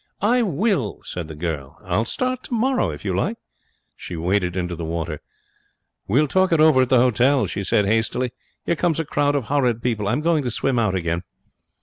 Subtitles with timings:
[0.21, 1.77] 'I will,' said the girl.
[1.83, 3.37] 'I'll start tomorrow if you like.'
[3.95, 5.21] She waded into the water.
[6.07, 8.31] 'We'll talk it over at the hotel,' she said, hastily.
[8.65, 10.07] 'Here comes a crowd of horrid people.
[10.07, 11.21] I'm going to swim out again.'